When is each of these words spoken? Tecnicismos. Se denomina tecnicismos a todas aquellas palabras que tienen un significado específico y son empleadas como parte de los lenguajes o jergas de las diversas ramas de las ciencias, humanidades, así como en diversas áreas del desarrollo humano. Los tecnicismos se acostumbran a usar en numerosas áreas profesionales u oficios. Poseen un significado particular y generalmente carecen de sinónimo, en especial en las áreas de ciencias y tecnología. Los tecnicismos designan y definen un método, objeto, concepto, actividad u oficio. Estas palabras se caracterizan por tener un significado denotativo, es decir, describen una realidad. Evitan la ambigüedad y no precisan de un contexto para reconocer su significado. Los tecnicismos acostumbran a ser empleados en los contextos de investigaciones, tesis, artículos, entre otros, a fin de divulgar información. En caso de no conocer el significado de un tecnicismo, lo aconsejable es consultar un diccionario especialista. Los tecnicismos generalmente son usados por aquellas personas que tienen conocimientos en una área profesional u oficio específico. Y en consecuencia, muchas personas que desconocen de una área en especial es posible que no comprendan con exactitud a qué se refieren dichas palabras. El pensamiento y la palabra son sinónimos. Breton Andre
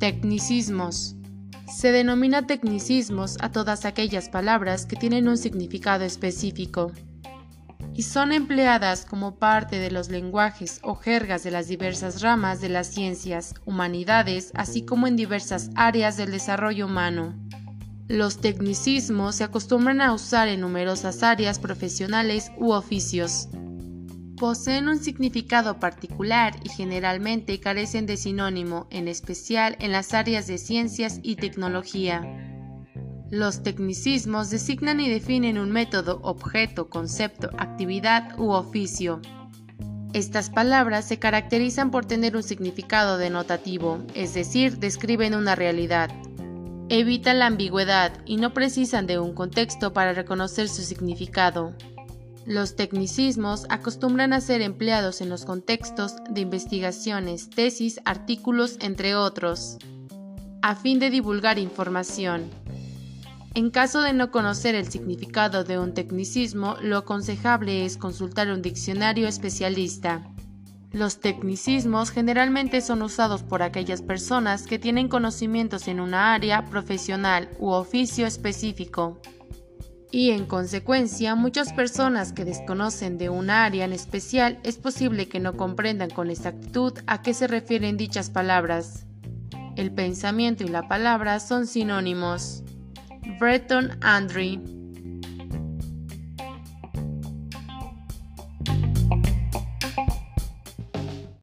Tecnicismos. 0.00 1.14
Se 1.70 1.92
denomina 1.92 2.46
tecnicismos 2.46 3.36
a 3.42 3.52
todas 3.52 3.84
aquellas 3.84 4.30
palabras 4.30 4.86
que 4.86 4.96
tienen 4.96 5.28
un 5.28 5.36
significado 5.36 6.04
específico 6.04 6.90
y 7.94 8.04
son 8.04 8.32
empleadas 8.32 9.04
como 9.04 9.38
parte 9.38 9.76
de 9.78 9.90
los 9.90 10.08
lenguajes 10.08 10.80
o 10.82 10.94
jergas 10.94 11.42
de 11.42 11.50
las 11.50 11.68
diversas 11.68 12.22
ramas 12.22 12.62
de 12.62 12.70
las 12.70 12.86
ciencias, 12.86 13.54
humanidades, 13.66 14.52
así 14.54 14.86
como 14.86 15.06
en 15.06 15.16
diversas 15.16 15.68
áreas 15.74 16.16
del 16.16 16.30
desarrollo 16.30 16.86
humano. 16.86 17.34
Los 18.08 18.40
tecnicismos 18.40 19.34
se 19.34 19.44
acostumbran 19.44 20.00
a 20.00 20.14
usar 20.14 20.48
en 20.48 20.62
numerosas 20.62 21.22
áreas 21.22 21.58
profesionales 21.58 22.50
u 22.56 22.72
oficios. 22.72 23.48
Poseen 24.40 24.88
un 24.88 24.98
significado 24.98 25.78
particular 25.78 26.56
y 26.64 26.70
generalmente 26.70 27.60
carecen 27.60 28.06
de 28.06 28.16
sinónimo, 28.16 28.86
en 28.88 29.06
especial 29.06 29.76
en 29.80 29.92
las 29.92 30.14
áreas 30.14 30.46
de 30.46 30.56
ciencias 30.56 31.20
y 31.22 31.36
tecnología. 31.36 32.22
Los 33.30 33.62
tecnicismos 33.62 34.48
designan 34.48 34.98
y 34.98 35.10
definen 35.10 35.58
un 35.58 35.70
método, 35.70 36.20
objeto, 36.22 36.88
concepto, 36.88 37.50
actividad 37.58 38.34
u 38.38 38.52
oficio. 38.52 39.20
Estas 40.14 40.48
palabras 40.48 41.06
se 41.06 41.18
caracterizan 41.18 41.90
por 41.90 42.06
tener 42.06 42.34
un 42.34 42.42
significado 42.42 43.18
denotativo, 43.18 43.98
es 44.14 44.32
decir, 44.32 44.78
describen 44.78 45.34
una 45.34 45.54
realidad. 45.54 46.10
Evitan 46.88 47.40
la 47.40 47.46
ambigüedad 47.46 48.12
y 48.24 48.38
no 48.38 48.54
precisan 48.54 49.06
de 49.06 49.18
un 49.18 49.34
contexto 49.34 49.92
para 49.92 50.14
reconocer 50.14 50.70
su 50.70 50.80
significado. 50.80 51.74
Los 52.46 52.74
tecnicismos 52.74 53.66
acostumbran 53.68 54.32
a 54.32 54.40
ser 54.40 54.62
empleados 54.62 55.20
en 55.20 55.28
los 55.28 55.44
contextos 55.44 56.16
de 56.30 56.40
investigaciones, 56.40 57.50
tesis, 57.50 58.00
artículos, 58.04 58.78
entre 58.80 59.14
otros, 59.14 59.76
a 60.62 60.74
fin 60.74 60.98
de 60.98 61.10
divulgar 61.10 61.58
información. 61.58 62.50
En 63.54 63.70
caso 63.70 64.00
de 64.00 64.12
no 64.12 64.30
conocer 64.30 64.74
el 64.74 64.90
significado 64.90 65.64
de 65.64 65.78
un 65.78 65.92
tecnicismo, 65.92 66.76
lo 66.80 66.98
aconsejable 66.98 67.84
es 67.84 67.96
consultar 67.96 68.50
un 68.50 68.62
diccionario 68.62 69.26
especialista. 69.26 70.22
Los 70.92 71.20
tecnicismos 71.20 72.10
generalmente 72.10 72.80
son 72.80 73.02
usados 73.02 73.42
por 73.42 73.62
aquellas 73.62 74.02
personas 74.02 74.62
que 74.62 74.78
tienen 74.78 75.08
conocimientos 75.08 75.88
en 75.88 76.00
una 76.00 76.32
área 76.32 76.64
profesional 76.64 77.48
u 77.58 77.70
oficio 77.70 78.26
específico. 78.26 79.20
Y 80.12 80.30
en 80.30 80.46
consecuencia, 80.46 81.36
muchas 81.36 81.72
personas 81.72 82.32
que 82.32 82.44
desconocen 82.44 83.16
de 83.16 83.28
una 83.28 83.64
área 83.64 83.84
en 83.84 83.92
especial 83.92 84.58
es 84.64 84.76
posible 84.76 85.28
que 85.28 85.38
no 85.38 85.56
comprendan 85.56 86.10
con 86.10 86.30
exactitud 86.30 86.94
a 87.06 87.22
qué 87.22 87.32
se 87.32 87.46
refieren 87.46 87.96
dichas 87.96 88.28
palabras. 88.28 89.06
El 89.76 89.92
pensamiento 89.92 90.64
y 90.64 90.68
la 90.68 90.88
palabra 90.88 91.38
son 91.38 91.66
sinónimos. 91.66 92.64
Breton 93.38 93.98
Andre 94.00 94.58